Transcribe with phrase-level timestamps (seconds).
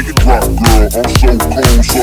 [0.00, 0.88] make it drop, girl.
[0.96, 2.00] I'm so cold, so.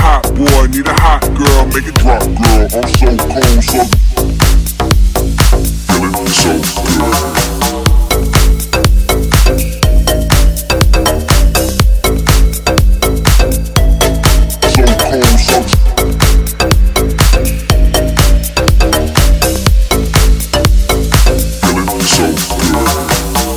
[0.00, 2.68] Hot boy, need a hot girl, make it drop, girl.
[2.72, 3.84] I'm so cold, so.
[5.92, 6.52] Feeling so
[6.86, 7.12] good.
[14.72, 15.58] So cold, so.
[22.02, 22.26] So
[22.56, 23.11] good.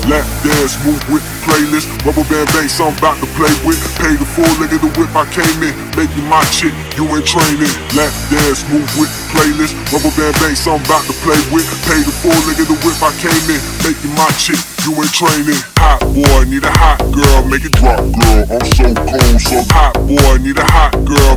[0.05, 1.89] Lap dance, move with playlist.
[2.05, 3.81] Rubber band bass, I'm about to play with.
[3.97, 5.73] Pay the full of the whip I came in.
[5.97, 7.73] Make you my chick, you ain't training.
[7.97, 9.73] Lap dance, move with playlist.
[9.89, 11.65] Rubber band bass, I'm about to play with.
[11.89, 13.57] Pay the full of the whip I came in.
[13.81, 15.57] Make you my chick, you ain't training.
[15.81, 18.45] Hot boy, need a hot girl, make it drop, girl.
[18.45, 20.94] I'm so cold, so hot boy, need a hot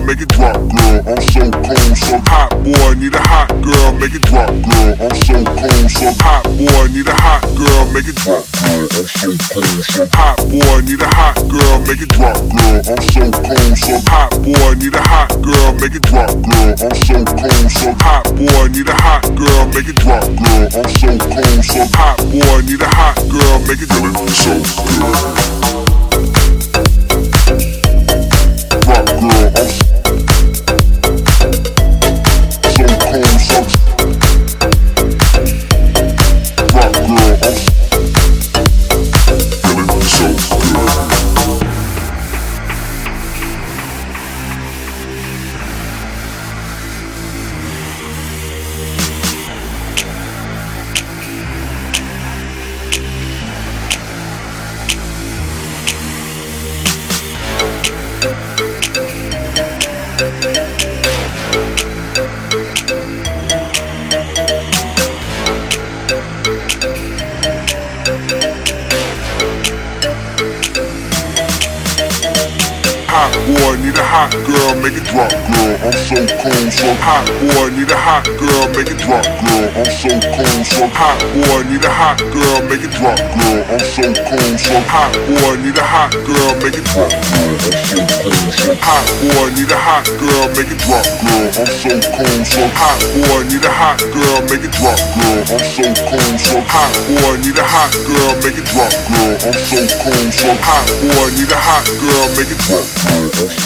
[0.08, 1.04] make it drop, girl.
[1.04, 4.96] I'm so cold, so hot boy, need a hot girl, make it drop, girl.
[5.04, 8.88] I'm so cold, so hot boy, need a hot girl, make it drop, girl.
[8.88, 12.80] I'm so cold, so hot boy, need a hot girl, make it drop, girl.
[12.88, 16.72] I'm so cold, so hot boy, need a hot girl, make it drop, girl.
[16.72, 20.64] I'm so cold, so hot boy, need a hot girl, make it drop, girl.
[20.72, 24.56] I'm so cold, so hot boy, need a hot girl, make it drop, so
[24.88, 25.67] good.
[60.20, 60.47] Hot
[73.68, 75.76] boy, need a hot girl, make it drop, girl.
[75.84, 79.68] I'm so cold, so hot boy, need a hot girl, make it drop, girl.
[79.76, 83.60] I'm so cold, so hot boy, need a hot girl, make it drop, girl.
[83.68, 87.60] I'm so cold, so hot boy, need a hot girl, make it drop, girl.
[87.60, 89.04] I'm so cold, so hot
[89.36, 91.48] boy, need a hot girl, make it drop, girl.
[91.52, 95.44] I'm so cold, so hot boy, need a hot girl, make it drop, girl.
[95.52, 99.36] I'm so cold, so hot boy, need a hot girl, make it drop, girl.
[99.44, 103.57] I'm so cold, so hot boy, need a hot girl, make it drop, girl.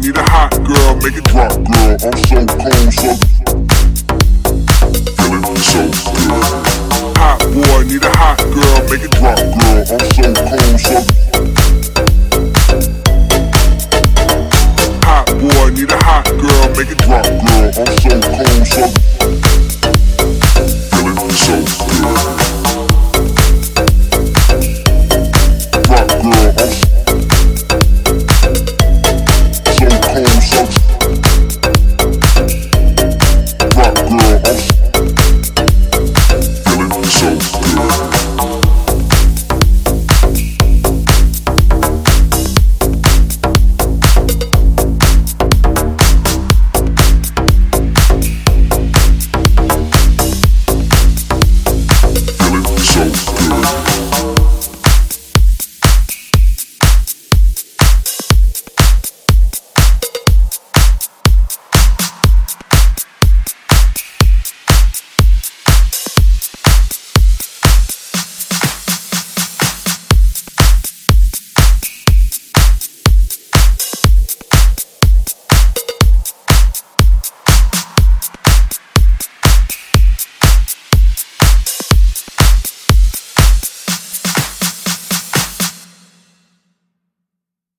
[0.00, 1.96] Need a hot girl, make it drop, girl.
[2.02, 3.39] I'm so cold, so
[5.56, 5.94] so good.
[7.16, 9.84] Hot boy, need a hot girl, make it drop, girl.
[9.90, 11.19] I'm so cold, so